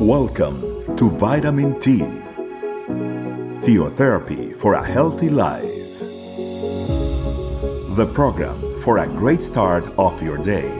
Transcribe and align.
Welcome 0.00 0.96
to 0.96 1.10
Vitamin 1.10 1.80
T, 1.80 1.98
Theotherapy 3.66 4.56
for 4.56 4.74
a 4.74 4.86
Healthy 4.86 5.28
Life. 5.28 5.64
The 7.96 8.08
program 8.14 8.80
for 8.82 8.98
a 8.98 9.08
great 9.08 9.42
start 9.42 9.84
of 9.98 10.22
your 10.22 10.38
day. 10.38 10.70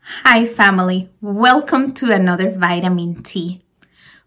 Hi, 0.00 0.46
family. 0.46 1.10
Welcome 1.20 1.94
to 1.94 2.10
another 2.10 2.50
Vitamin 2.50 3.22
T. 3.22 3.63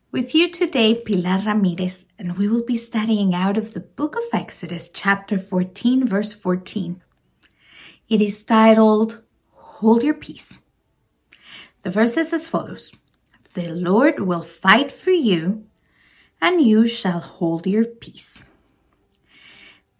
With 0.10 0.34
you 0.34 0.50
today, 0.50 0.96
Pilar 0.96 1.44
Ramirez, 1.46 2.06
and 2.18 2.38
we 2.38 2.48
will 2.48 2.64
be 2.64 2.78
studying 2.78 3.36
out 3.36 3.58
of 3.58 3.74
the 3.74 3.82
book 3.82 4.16
of 4.16 4.24
Exodus, 4.32 4.88
chapter 4.88 5.38
14, 5.38 6.08
verse 6.08 6.34
14. 6.34 7.04
It 8.08 8.22
is 8.22 8.42
titled, 8.42 9.22
Hold 9.52 10.04
Your 10.04 10.14
Peace. 10.14 10.62
The 11.84 11.90
verse 11.90 12.16
is 12.16 12.32
as 12.32 12.48
follows 12.48 12.94
The 13.54 13.68
Lord 13.68 14.22
will 14.22 14.42
fight 14.42 14.94
for 14.94 15.12
you, 15.12 15.66
and 16.40 16.62
you 16.62 16.88
shall 16.88 17.20
hold 17.20 17.68
your 17.68 17.84
peace. 17.84 18.46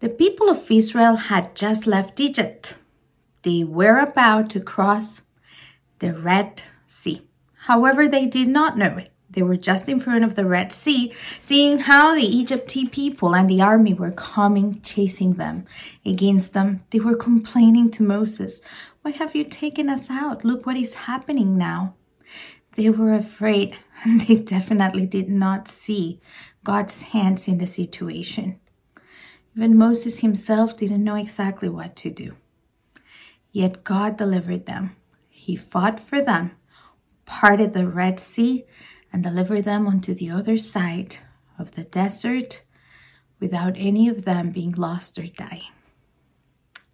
The 0.00 0.08
people 0.08 0.48
of 0.48 0.70
Israel 0.70 1.16
had 1.16 1.54
just 1.54 1.86
left 1.86 2.18
Egypt. 2.18 2.76
They 3.42 3.62
were 3.62 3.98
about 3.98 4.48
to 4.50 4.60
cross 4.60 5.22
the 5.98 6.14
Red 6.14 6.62
Sea. 6.86 7.28
However, 7.66 8.08
they 8.08 8.24
did 8.24 8.48
not 8.48 8.78
know 8.78 8.96
it. 8.96 9.12
They 9.30 9.42
were 9.42 9.56
just 9.56 9.88
in 9.88 10.00
front 10.00 10.24
of 10.24 10.34
the 10.34 10.46
Red 10.46 10.72
Sea, 10.72 11.12
seeing 11.40 11.78
how 11.78 12.14
the 12.14 12.40
Egyptian 12.40 12.88
people 12.88 13.34
and 13.34 13.48
the 13.48 13.60
army 13.60 13.92
were 13.92 14.10
coming, 14.10 14.80
chasing 14.80 15.34
them 15.34 15.66
against 16.04 16.54
them. 16.54 16.82
They 16.90 17.00
were 17.00 17.16
complaining 17.16 17.90
to 17.92 18.02
Moses, 18.02 18.60
Why 19.02 19.10
have 19.10 19.34
you 19.34 19.44
taken 19.44 19.90
us 19.90 20.10
out? 20.10 20.44
Look 20.44 20.64
what 20.64 20.76
is 20.76 20.94
happening 20.94 21.58
now. 21.58 21.94
They 22.76 22.88
were 22.90 23.12
afraid, 23.12 23.76
and 24.04 24.22
they 24.22 24.36
definitely 24.36 25.06
did 25.06 25.28
not 25.28 25.68
see 25.68 26.20
God's 26.64 27.02
hands 27.02 27.48
in 27.48 27.58
the 27.58 27.66
situation. 27.66 28.60
Even 29.56 29.76
Moses 29.76 30.20
himself 30.20 30.76
didn't 30.76 31.04
know 31.04 31.16
exactly 31.16 31.68
what 31.68 31.96
to 31.96 32.10
do. 32.10 32.36
Yet 33.50 33.84
God 33.84 34.16
delivered 34.16 34.66
them. 34.66 34.96
He 35.28 35.56
fought 35.56 35.98
for 35.98 36.20
them, 36.20 36.52
parted 37.24 37.72
the 37.72 37.86
Red 37.86 38.20
Sea, 38.20 38.64
and 39.12 39.22
delivered 39.22 39.64
them 39.64 39.86
onto 39.86 40.14
the 40.14 40.30
other 40.30 40.56
side 40.56 41.16
of 41.58 41.74
the 41.74 41.84
desert 41.84 42.62
without 43.40 43.74
any 43.76 44.08
of 44.08 44.24
them 44.24 44.50
being 44.50 44.72
lost 44.72 45.18
or 45.18 45.26
dying. 45.26 45.72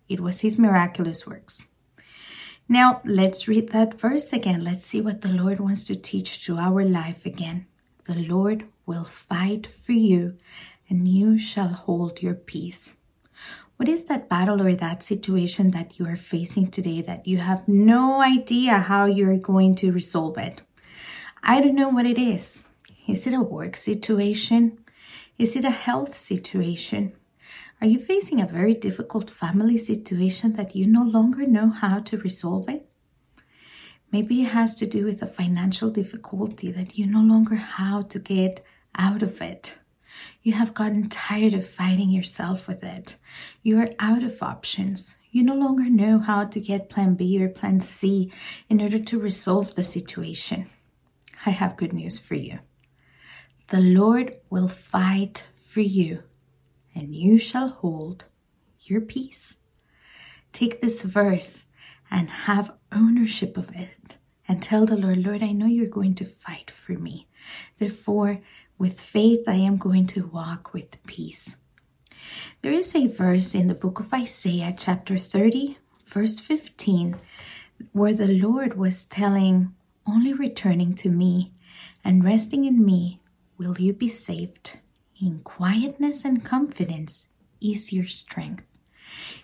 It 0.08 0.20
was 0.20 0.40
his 0.40 0.58
miraculous 0.58 1.26
works. 1.26 1.64
Now, 2.68 3.02
let's 3.04 3.48
read 3.48 3.70
that 3.70 3.98
verse 4.00 4.32
again. 4.32 4.64
Let's 4.64 4.86
see 4.86 5.00
what 5.00 5.20
the 5.20 5.28
Lord 5.28 5.60
wants 5.60 5.84
to 5.84 5.96
teach 5.96 6.44
to 6.46 6.56
our 6.56 6.84
life 6.84 7.26
again. 7.26 7.66
The 8.04 8.14
Lord 8.14 8.64
will 8.86 9.04
fight 9.04 9.66
for 9.66 9.92
you, 9.92 10.36
and 10.88 11.08
you 11.08 11.38
shall 11.38 11.68
hold 11.68 12.22
your 12.22 12.34
peace. 12.34 12.96
What 13.76 13.88
is 13.88 14.04
that 14.06 14.28
battle 14.28 14.62
or 14.62 14.74
that 14.76 15.02
situation 15.02 15.72
that 15.72 15.98
you 15.98 16.06
are 16.06 16.16
facing 16.16 16.70
today 16.70 17.02
that 17.02 17.26
you 17.26 17.38
have 17.38 17.66
no 17.66 18.22
idea 18.22 18.78
how 18.78 19.06
you're 19.06 19.36
going 19.36 19.74
to 19.76 19.92
resolve 19.92 20.38
it? 20.38 20.62
I 21.46 21.60
don't 21.60 21.74
know 21.74 21.90
what 21.90 22.06
it 22.06 22.16
is. 22.18 22.64
Is 23.06 23.26
it 23.26 23.34
a 23.34 23.42
work 23.42 23.76
situation? 23.76 24.78
Is 25.36 25.54
it 25.56 25.64
a 25.66 25.70
health 25.70 26.16
situation? 26.16 27.12
Are 27.82 27.86
you 27.86 27.98
facing 27.98 28.40
a 28.40 28.46
very 28.46 28.72
difficult 28.72 29.30
family 29.30 29.76
situation 29.76 30.54
that 30.54 30.74
you 30.74 30.86
no 30.86 31.02
longer 31.02 31.46
know 31.46 31.68
how 31.68 31.98
to 32.00 32.16
resolve 32.16 32.70
it? 32.70 32.88
Maybe 34.10 34.40
it 34.40 34.52
has 34.52 34.74
to 34.76 34.86
do 34.86 35.04
with 35.04 35.20
a 35.20 35.27
financial 35.27 35.90
difficulty 35.90 36.72
that 36.72 36.96
you 36.96 37.06
no 37.06 37.20
longer 37.20 37.56
know 37.56 37.60
how 37.60 38.00
to 38.00 38.18
get 38.18 38.64
out 38.96 39.22
of 39.22 39.42
it. 39.42 39.77
You 40.42 40.54
have 40.54 40.72
gotten 40.72 41.10
tired 41.10 41.52
of 41.52 41.68
fighting 41.68 42.08
yourself 42.08 42.66
with 42.66 42.83
it. 42.83 43.18
You 43.62 43.80
are 43.80 43.90
out 43.98 44.22
of 44.22 44.42
options. 44.42 45.18
You 45.30 45.42
no 45.42 45.54
longer 45.54 45.90
know 45.90 46.20
how 46.20 46.44
to 46.44 46.58
get 46.58 46.88
plan 46.88 47.16
B 47.16 47.42
or 47.42 47.50
plan 47.50 47.80
C 47.80 48.33
in 48.70 48.80
order 48.80 48.98
to 48.98 49.20
resolve 49.20 49.74
the 49.74 49.83
situation. 49.83 50.70
I 51.46 51.50
have 51.50 51.77
good 51.77 51.92
news 51.92 52.18
for 52.18 52.34
you. 52.34 52.60
The 53.68 53.80
Lord 53.80 54.36
will 54.50 54.68
fight 54.68 55.46
for 55.56 55.80
you, 55.80 56.22
and 56.94 57.14
you 57.14 57.38
shall 57.38 57.68
hold 57.68 58.27
your 58.80 59.00
peace. 59.00 59.56
Take 60.52 60.80
this 60.80 61.02
verse 61.02 61.66
and 62.10 62.30
have 62.30 62.77
ownership 62.92 63.56
of 63.56 63.70
it 63.74 64.18
and 64.46 64.62
tell 64.62 64.86
the 64.86 64.96
Lord, 64.96 65.24
Lord, 65.24 65.42
I 65.42 65.52
know 65.52 65.66
you're 65.66 65.86
going 65.86 66.14
to 66.16 66.24
fight 66.24 66.70
for 66.70 66.92
me. 66.92 67.27
Therefore, 67.78 68.40
with 68.78 69.00
faith, 69.00 69.48
I 69.48 69.54
am 69.54 69.77
going 69.77 70.06
to 70.08 70.27
walk 70.27 70.72
with 70.72 71.02
peace. 71.06 71.56
There 72.62 72.72
is 72.72 72.94
a 72.94 73.06
verse 73.06 73.54
in 73.54 73.68
the 73.68 73.74
book 73.74 74.00
of 74.00 74.12
Isaiah, 74.12 74.74
chapter 74.77 75.18
30, 75.18 75.78
verse 76.06 76.40
15, 76.40 77.16
where 77.92 78.14
the 78.14 78.28
Lord 78.28 78.77
was 78.77 79.04
telling, 79.04 79.74
Only 80.06 80.32
returning 80.32 80.94
to 80.94 81.08
me 81.08 81.52
and 82.04 82.24
resting 82.24 82.64
in 82.64 82.84
me 82.84 83.20
will 83.58 83.78
you 83.78 83.92
be 83.92 84.08
saved. 84.08 84.78
In 85.20 85.40
quietness 85.40 86.24
and 86.24 86.44
confidence 86.44 87.28
is 87.60 87.92
your 87.92 88.06
strength. 88.06 88.64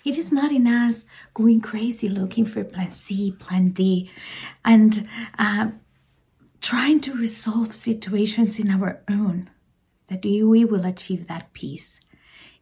It 0.04 0.16
is 0.18 0.32
not 0.32 0.50
in 0.52 0.66
us 0.66 1.06
going 1.32 1.60
crazy 1.60 2.08
looking 2.08 2.44
for 2.44 2.64
plan 2.64 2.90
C, 2.90 3.32
plan 3.38 3.70
D, 3.70 4.10
and 4.64 5.08
uh, 5.38 5.70
trying 6.60 7.00
to 7.02 7.14
resolve 7.14 7.74
situations 7.74 8.58
in 8.58 8.70
our 8.70 9.02
own 9.08 9.50
that 10.08 10.24
we 10.24 10.64
will 10.64 10.84
achieve 10.84 11.28
that 11.28 11.52
peace. 11.52 12.00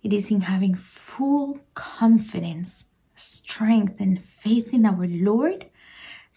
It 0.03 0.12
is 0.12 0.30
in 0.30 0.42
having 0.42 0.75
full 0.75 1.60
confidence, 1.75 2.84
strength, 3.15 3.97
and 3.98 4.22
faith 4.22 4.72
in 4.72 4.84
our 4.84 5.06
Lord 5.06 5.66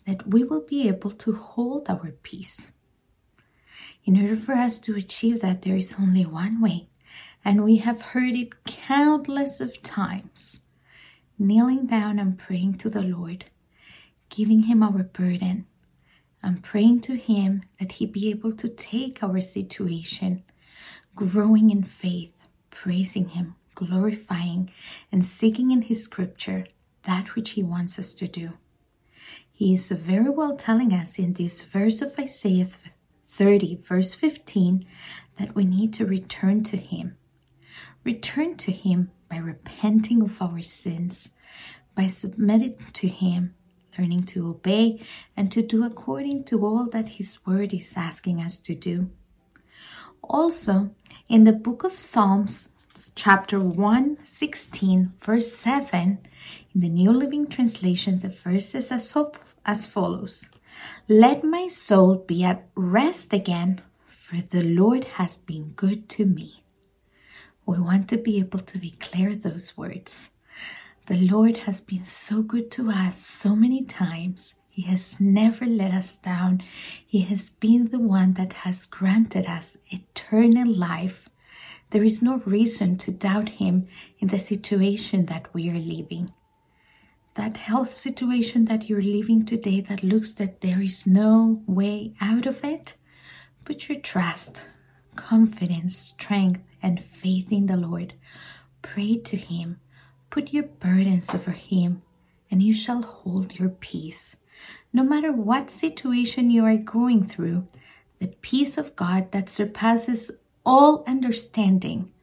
that 0.05 0.27
we 0.27 0.43
will 0.43 0.61
be 0.61 0.87
able 0.87 1.11
to 1.11 1.35
hold 1.35 1.89
our 1.89 2.13
peace. 2.23 2.71
In 4.03 4.21
order 4.21 4.35
for 4.35 4.53
us 4.53 4.79
to 4.79 4.95
achieve 4.95 5.41
that, 5.41 5.61
there 5.61 5.77
is 5.77 5.95
only 5.99 6.25
one 6.25 6.59
way, 6.59 6.87
and 7.45 7.63
we 7.63 7.77
have 7.77 8.01
heard 8.01 8.33
it 8.33 8.63
countless 8.65 9.61
of 9.61 9.81
times 9.81 10.59
kneeling 11.41 11.87
down 11.87 12.19
and 12.19 12.37
praying 12.37 12.75
to 12.75 12.89
the 12.89 13.01
Lord, 13.01 13.45
giving 14.29 14.63
Him 14.63 14.83
our 14.83 15.03
burden, 15.03 15.65
and 16.43 16.63
praying 16.63 17.01
to 17.01 17.15
Him 17.15 17.63
that 17.79 17.93
He 17.93 18.05
be 18.05 18.29
able 18.29 18.53
to 18.53 18.69
take 18.69 19.23
our 19.23 19.41
situation, 19.41 20.43
growing 21.15 21.71
in 21.71 21.83
faith, 21.83 22.33
praising 22.69 23.29
Him, 23.29 23.55
glorifying, 23.73 24.71
and 25.11 25.25
seeking 25.25 25.71
in 25.71 25.83
His 25.83 26.03
scripture 26.03 26.67
that 27.03 27.35
which 27.35 27.51
He 27.51 27.63
wants 27.63 27.97
us 27.97 28.13
to 28.13 28.27
do. 28.27 28.53
He 29.61 29.75
is 29.75 29.89
very 29.89 30.31
well 30.31 30.55
telling 30.55 30.91
us 30.91 31.19
in 31.19 31.33
this 31.33 31.61
verse 31.61 32.01
of 32.01 32.17
Isaiah 32.17 32.65
30, 33.27 33.75
verse 33.75 34.15
15, 34.15 34.83
that 35.37 35.53
we 35.53 35.65
need 35.65 35.93
to 35.93 36.05
return 36.07 36.63
to 36.63 36.77
Him. 36.77 37.15
Return 38.03 38.57
to 38.57 38.71
Him 38.71 39.11
by 39.29 39.37
repenting 39.37 40.23
of 40.23 40.41
our 40.41 40.63
sins, 40.63 41.29
by 41.93 42.07
submitting 42.07 42.83
to 42.93 43.07
Him, 43.07 43.53
learning 43.99 44.23
to 44.33 44.49
obey, 44.49 44.99
and 45.37 45.51
to 45.51 45.61
do 45.61 45.85
according 45.85 46.45
to 46.45 46.65
all 46.65 46.85
that 46.85 47.19
His 47.19 47.45
Word 47.45 47.71
is 47.71 47.93
asking 47.95 48.41
us 48.41 48.57
to 48.61 48.73
do. 48.73 49.11
Also, 50.23 50.89
in 51.29 51.43
the 51.43 51.53
book 51.53 51.83
of 51.83 51.99
Psalms, 51.99 52.69
chapter 53.13 53.59
116, 53.59 55.13
verse 55.19 55.55
7, 55.55 56.17
in 56.73 56.81
the 56.81 56.89
New 56.89 57.11
Living 57.11 57.47
Translation, 57.47 58.19
the 58.19 58.29
verse 58.29 58.73
is 58.75 58.91
as, 58.91 59.15
as 59.65 59.85
follows 59.85 60.49
Let 61.09 61.43
my 61.43 61.67
soul 61.67 62.15
be 62.15 62.43
at 62.43 62.67
rest 62.75 63.33
again, 63.33 63.81
for 64.07 64.37
the 64.37 64.63
Lord 64.63 65.03
has 65.19 65.35
been 65.35 65.73
good 65.75 66.07
to 66.09 66.25
me. 66.25 66.63
We 67.65 67.77
want 67.77 68.07
to 68.09 68.17
be 68.17 68.39
able 68.39 68.59
to 68.59 68.77
declare 68.77 69.35
those 69.35 69.77
words. 69.77 70.29
The 71.07 71.17
Lord 71.17 71.57
has 71.57 71.81
been 71.81 72.05
so 72.05 72.41
good 72.41 72.71
to 72.71 72.89
us 72.89 73.17
so 73.17 73.55
many 73.55 73.83
times. 73.83 74.53
He 74.69 74.83
has 74.83 75.19
never 75.19 75.65
let 75.65 75.91
us 75.91 76.15
down. 76.15 76.63
He 77.05 77.21
has 77.23 77.49
been 77.49 77.89
the 77.89 77.99
one 77.99 78.33
that 78.33 78.53
has 78.63 78.85
granted 78.85 79.45
us 79.45 79.75
eternal 79.89 80.73
life. 80.73 81.27
There 81.89 82.03
is 82.03 82.21
no 82.21 82.37
reason 82.45 82.97
to 82.99 83.11
doubt 83.11 83.49
Him 83.59 83.89
in 84.19 84.29
the 84.29 84.39
situation 84.39 85.25
that 85.25 85.53
we 85.53 85.69
are 85.69 85.77
living. 85.77 86.29
That 87.35 87.57
health 87.57 87.93
situation 87.93 88.65
that 88.65 88.89
you're 88.89 89.01
living 89.01 89.45
today 89.45 89.81
that 89.81 90.03
looks 90.03 90.31
that 90.33 90.61
there 90.61 90.81
is 90.81 91.07
no 91.07 91.63
way 91.65 92.13
out 92.19 92.45
of 92.45 92.63
it, 92.63 92.95
put 93.63 93.87
your 93.89 93.99
trust, 93.99 94.61
confidence, 95.15 95.97
strength, 95.97 96.61
and 96.83 97.03
faith 97.03 97.51
in 97.51 97.67
the 97.67 97.77
Lord. 97.77 98.13
Pray 98.81 99.17
to 99.17 99.37
Him. 99.37 99.79
Put 100.31 100.53
your 100.53 100.63
burdens 100.63 101.35
over 101.35 101.51
him, 101.51 102.03
and 102.49 102.63
you 102.63 102.73
shall 102.73 103.01
hold 103.01 103.59
your 103.59 103.67
peace. 103.67 104.37
No 104.93 105.03
matter 105.03 105.33
what 105.33 105.69
situation 105.69 106.49
you 106.49 106.63
are 106.63 106.77
going 106.77 107.25
through, 107.25 107.67
the 108.19 108.27
peace 108.27 108.77
of 108.77 108.95
God 108.95 109.33
that 109.33 109.49
surpasses 109.49 110.31
all 110.65 111.03
understanding 111.05 112.13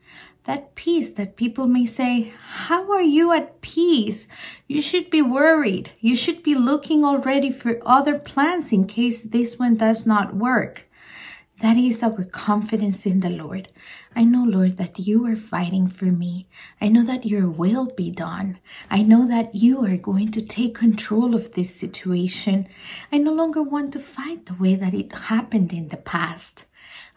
that 0.49 0.75
peace 0.75 1.12
that 1.12 1.37
people 1.37 1.67
may 1.67 1.85
say, 1.85 2.33
How 2.49 2.91
are 2.91 3.03
you 3.03 3.35
at 3.35 3.61
peace? 3.61 4.27
You 4.67 4.81
should 4.81 5.11
be 5.11 5.21
worried. 5.21 5.93
You 6.00 6.17
should 6.17 6.43
be 6.43 6.55
looking 6.55 7.05
already 7.05 7.53
for 7.53 7.83
other 7.85 8.19
plans 8.19 8.73
in 8.73 8.87
case 8.87 9.21
this 9.21 9.59
one 9.59 9.77
does 9.77 10.06
not 10.06 10.35
work. 10.35 10.89
That 11.61 11.77
is 11.77 12.03
our 12.03 12.25
confidence 12.25 13.05
in 13.05 13.21
the 13.21 13.29
Lord. 13.29 13.69
I 14.17 14.25
know, 14.25 14.43
Lord, 14.43 14.79
that 14.79 14.99
you 14.99 15.27
are 15.27 15.37
fighting 15.37 15.87
for 15.87 16.06
me. 16.06 16.49
I 16.81 16.89
know 16.89 17.05
that 17.05 17.27
your 17.27 17.47
will 17.51 17.93
be 17.94 18.11
done. 18.11 18.59
I 18.89 19.03
know 19.03 19.29
that 19.29 19.55
you 19.55 19.85
are 19.85 19.99
going 19.99 20.31
to 20.31 20.41
take 20.41 20.75
control 20.75 21.35
of 21.35 21.53
this 21.53 21.75
situation. 21.75 22.69
I 23.12 23.19
no 23.19 23.35
longer 23.35 23.62
want 23.62 23.93
to 23.93 23.99
fight 23.99 24.47
the 24.47 24.55
way 24.55 24.77
that 24.77 24.94
it 24.94 25.15
happened 25.15 25.75
in 25.75 25.89
the 25.89 25.99
past. 25.99 26.65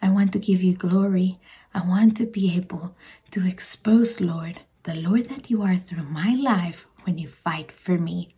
I 0.02 0.10
want 0.10 0.34
to 0.34 0.40
give 0.40 0.62
you 0.62 0.74
glory. 0.74 1.40
I 1.74 1.82
want 1.88 2.18
to 2.18 2.26
be 2.26 2.56
able 2.56 2.96
to 3.32 3.48
expose, 3.48 4.20
Lord, 4.20 4.60
the 4.84 4.96
Lord 4.96 5.30
that 5.30 5.50
you 5.50 5.62
are 5.62 5.78
through 5.78 6.04
my 6.04 6.36
life 6.36 6.86
when 7.04 7.18
you 7.18 7.28
fight 7.28 7.72
for 7.72 7.98
me. 7.98 8.36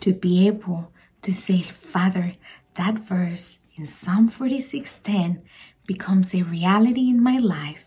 To 0.00 0.12
be 0.12 0.46
able 0.46 0.92
to 1.22 1.32
say, 1.32 1.62
Father, 1.62 2.34
that 2.74 2.98
verse 2.98 3.60
in 3.76 3.86
Psalm 3.86 4.28
46:10 4.28 5.42
becomes 5.86 6.34
a 6.34 6.42
reality 6.42 7.08
in 7.08 7.22
my 7.22 7.38
life. 7.38 7.86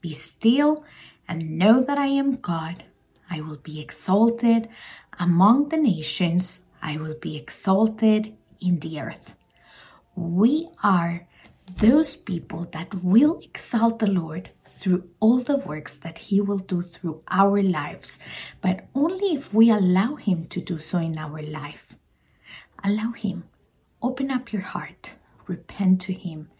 Be 0.00 0.12
still 0.12 0.84
and 1.28 1.58
know 1.58 1.82
that 1.82 1.98
I 1.98 2.06
am 2.06 2.36
God. 2.36 2.84
I 3.28 3.40
will 3.40 3.58
be 3.58 3.80
exalted 3.80 4.68
among 5.18 5.68
the 5.68 5.76
nations. 5.76 6.60
I 6.82 6.96
will 6.96 7.16
be 7.20 7.36
exalted 7.36 8.34
in 8.60 8.80
the 8.80 9.00
earth. 9.00 9.36
We 10.16 10.68
are 10.82 11.28
those 11.78 12.16
people 12.16 12.66
that 12.72 13.02
will 13.02 13.40
exalt 13.42 13.98
the 13.98 14.06
Lord 14.06 14.50
through 14.64 15.08
all 15.20 15.38
the 15.38 15.56
works 15.56 15.96
that 15.96 16.18
He 16.18 16.40
will 16.40 16.58
do 16.58 16.82
through 16.82 17.22
our 17.28 17.62
lives, 17.62 18.18
but 18.60 18.86
only 18.94 19.34
if 19.34 19.52
we 19.52 19.70
allow 19.70 20.14
Him 20.16 20.46
to 20.46 20.60
do 20.60 20.78
so 20.78 20.98
in 20.98 21.18
our 21.18 21.42
life. 21.42 21.96
Allow 22.82 23.12
Him. 23.12 23.44
Open 24.02 24.30
up 24.30 24.52
your 24.52 24.62
heart. 24.62 25.14
Repent 25.46 26.00
to 26.02 26.12
Him. 26.12 26.50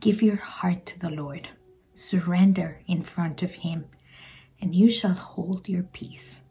Give 0.00 0.22
your 0.22 0.36
heart 0.36 0.86
to 0.86 0.98
the 0.98 1.10
Lord. 1.10 1.48
Surrender 1.94 2.80
in 2.86 3.02
front 3.02 3.42
of 3.42 3.54
Him, 3.54 3.86
and 4.60 4.74
you 4.74 4.88
shall 4.88 5.14
hold 5.14 5.68
your 5.68 5.82
peace. 5.82 6.42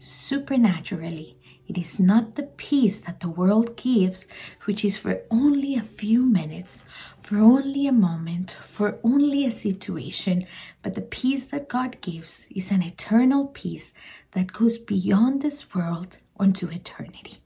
Supernaturally, 0.00 1.38
it 1.68 1.76
is 1.76 2.00
not 2.00 2.34
the 2.34 2.44
peace 2.44 3.02
that 3.02 3.20
the 3.20 3.28
world 3.28 3.76
gives, 3.76 4.26
which 4.64 4.84
is 4.84 4.96
for 4.96 5.20
only 5.30 5.76
a 5.76 5.82
few 5.82 6.24
minutes, 6.24 6.84
for 7.20 7.38
only 7.38 7.86
a 7.86 7.92
moment, 7.92 8.52
for 8.64 8.98
only 9.04 9.44
a 9.44 9.50
situation, 9.50 10.46
but 10.82 10.94
the 10.94 11.02
peace 11.02 11.46
that 11.48 11.68
God 11.68 12.00
gives 12.00 12.46
is 12.50 12.70
an 12.70 12.82
eternal 12.82 13.48
peace 13.48 13.92
that 14.32 14.52
goes 14.54 14.78
beyond 14.78 15.42
this 15.42 15.74
world 15.74 16.16
unto 16.40 16.68
eternity. 16.68 17.38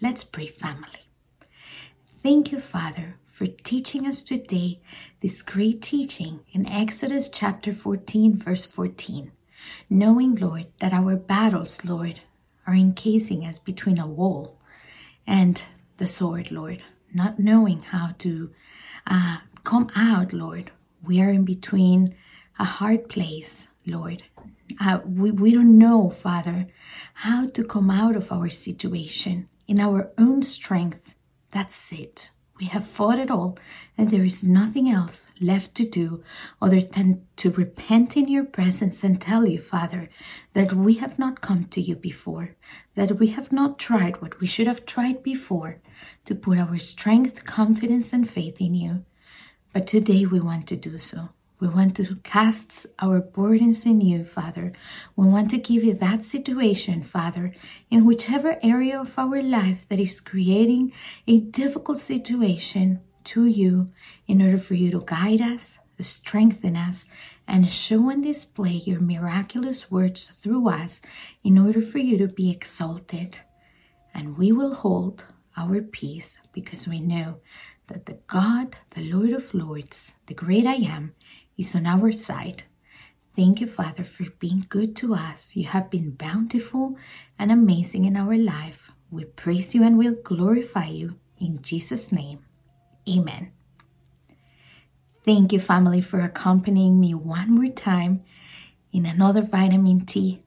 Let's 0.00 0.24
pray, 0.24 0.48
family. 0.48 1.06
Thank 2.24 2.50
you, 2.50 2.58
Father, 2.58 3.16
for 3.28 3.46
teaching 3.46 4.06
us 4.08 4.24
today 4.24 4.80
this 5.20 5.40
great 5.40 5.82
teaching 5.82 6.40
in 6.52 6.66
Exodus 6.66 7.28
chapter 7.28 7.72
14, 7.72 8.36
verse 8.36 8.66
14. 8.66 9.30
Knowing, 9.88 10.34
Lord, 10.34 10.66
that 10.80 10.92
our 10.92 11.16
battles, 11.16 11.84
Lord, 11.84 12.20
are 12.66 12.74
encasing 12.74 13.44
us 13.44 13.58
between 13.58 13.98
a 13.98 14.06
wall 14.06 14.58
and 15.26 15.62
the 15.98 16.06
sword, 16.06 16.50
Lord, 16.50 16.82
not 17.12 17.38
knowing 17.38 17.82
how 17.82 18.14
to 18.18 18.50
uh, 19.06 19.38
come 19.64 19.90
out, 19.94 20.32
Lord. 20.32 20.70
We 21.02 21.20
are 21.20 21.30
in 21.30 21.44
between 21.44 22.14
a 22.58 22.64
hard 22.64 23.08
place, 23.08 23.68
Lord. 23.86 24.22
Uh, 24.80 25.00
we, 25.06 25.30
we 25.30 25.52
don't 25.52 25.78
know, 25.78 26.10
Father, 26.10 26.66
how 27.14 27.46
to 27.48 27.64
come 27.64 27.90
out 27.90 28.16
of 28.16 28.32
our 28.32 28.50
situation 28.50 29.48
in 29.68 29.80
our 29.80 30.10
own 30.18 30.42
strength. 30.42 31.14
That's 31.50 31.92
it. 31.92 32.30
We 32.58 32.66
have 32.66 32.86
fought 32.86 33.18
it 33.18 33.30
all, 33.30 33.58
and 33.98 34.10
there 34.10 34.24
is 34.24 34.42
nothing 34.42 34.88
else 34.88 35.28
left 35.40 35.74
to 35.74 35.84
do 35.88 36.24
other 36.60 36.80
than 36.80 37.26
to 37.36 37.50
repent 37.50 38.16
in 38.16 38.28
your 38.28 38.44
presence 38.44 39.04
and 39.04 39.20
tell 39.20 39.46
you, 39.46 39.58
Father, 39.58 40.08
that 40.54 40.72
we 40.72 40.94
have 40.94 41.18
not 41.18 41.42
come 41.42 41.64
to 41.66 41.82
you 41.82 41.96
before, 41.96 42.56
that 42.94 43.18
we 43.18 43.28
have 43.28 43.52
not 43.52 43.78
tried 43.78 44.22
what 44.22 44.40
we 44.40 44.46
should 44.46 44.66
have 44.66 44.86
tried 44.86 45.22
before 45.22 45.80
to 46.24 46.34
put 46.34 46.58
our 46.58 46.78
strength, 46.78 47.44
confidence, 47.44 48.14
and 48.14 48.28
faith 48.28 48.58
in 48.58 48.74
you. 48.74 49.04
But 49.74 49.86
today 49.86 50.24
we 50.24 50.40
want 50.40 50.66
to 50.68 50.76
do 50.76 50.96
so. 50.96 51.28
We 51.58 51.68
want 51.68 51.96
to 51.96 52.16
cast 52.16 52.86
our 52.98 53.20
burdens 53.20 53.86
in 53.86 54.02
you, 54.02 54.24
Father. 54.24 54.74
We 55.16 55.26
want 55.26 55.50
to 55.50 55.58
give 55.58 55.82
you 55.82 55.94
that 55.94 56.22
situation, 56.22 57.02
Father, 57.02 57.54
in 57.90 58.04
whichever 58.04 58.58
area 58.62 59.00
of 59.00 59.18
our 59.18 59.42
life 59.42 59.86
that 59.88 59.98
is 59.98 60.20
creating 60.20 60.92
a 61.26 61.40
difficult 61.40 61.96
situation 61.96 63.00
to 63.24 63.46
you 63.46 63.90
in 64.26 64.42
order 64.42 64.58
for 64.58 64.74
you 64.74 64.90
to 64.90 65.02
guide 65.06 65.40
us, 65.40 65.78
strengthen 65.98 66.76
us, 66.76 67.06
and 67.48 67.70
show 67.70 68.10
and 68.10 68.22
display 68.22 68.72
your 68.72 69.00
miraculous 69.00 69.90
words 69.90 70.26
through 70.26 70.68
us 70.68 71.00
in 71.42 71.56
order 71.56 71.80
for 71.80 71.98
you 71.98 72.18
to 72.18 72.28
be 72.28 72.50
exalted. 72.50 73.40
And 74.12 74.36
we 74.36 74.52
will 74.52 74.74
hold 74.74 75.24
our 75.56 75.80
peace 75.80 76.42
because 76.52 76.86
we 76.86 77.00
know 77.00 77.40
that 77.86 78.04
the 78.06 78.18
God, 78.26 78.76
the 78.90 79.10
Lord 79.10 79.30
of 79.30 79.54
Lords, 79.54 80.16
the 80.26 80.34
great 80.34 80.66
I 80.66 80.74
am, 80.74 81.14
is 81.56 81.74
on 81.74 81.86
our 81.86 82.12
side. 82.12 82.64
Thank 83.34 83.60
you, 83.60 83.66
Father, 83.66 84.04
for 84.04 84.24
being 84.38 84.64
good 84.68 84.96
to 84.96 85.14
us. 85.14 85.56
You 85.56 85.64
have 85.64 85.90
been 85.90 86.12
bountiful 86.12 86.96
and 87.38 87.52
amazing 87.52 88.06
in 88.06 88.16
our 88.16 88.36
life. 88.36 88.90
We 89.10 89.24
praise 89.24 89.74
you 89.74 89.84
and 89.84 89.98
will 89.98 90.16
glorify 90.24 90.86
you 90.86 91.16
in 91.38 91.60
Jesus' 91.60 92.10
name. 92.10 92.44
Amen. 93.08 93.52
Thank 95.24 95.52
you, 95.52 95.60
family, 95.60 96.00
for 96.00 96.20
accompanying 96.20 96.98
me 96.98 97.12
one 97.12 97.54
more 97.54 97.72
time 97.72 98.22
in 98.92 99.04
another 99.04 99.42
vitamin 99.42 100.06
T. 100.06 100.42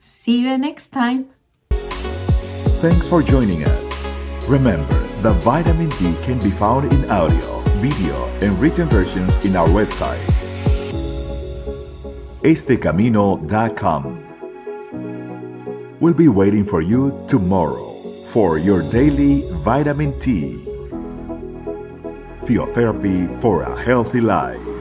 See 0.00 0.40
you 0.40 0.58
next 0.58 0.88
time. 0.88 1.30
Thanks 1.70 3.06
for 3.06 3.22
joining 3.22 3.62
us. 3.62 4.48
Remember, 4.48 4.98
the 5.22 5.32
vitamin 5.34 5.90
T 5.90 6.14
can 6.24 6.40
be 6.40 6.50
found 6.50 6.92
in 6.92 7.08
audio 7.08 7.61
video, 7.82 8.14
and 8.40 8.56
written 8.60 8.88
versions 8.88 9.44
in 9.44 9.56
our 9.56 9.66
website, 9.66 10.22
estecamino.com. 12.42 14.04
We'll 15.98 16.14
be 16.14 16.28
waiting 16.28 16.64
for 16.64 16.80
you 16.80 17.24
tomorrow 17.26 17.92
for 18.32 18.58
your 18.58 18.82
daily 18.90 19.42
vitamin 19.64 20.18
T. 20.20 20.64
Theotherapy 22.46 23.40
for 23.40 23.62
a 23.62 23.82
healthy 23.82 24.20
life. 24.20 24.71